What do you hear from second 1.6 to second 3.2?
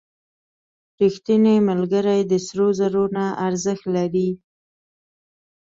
ملګری د سرو زرو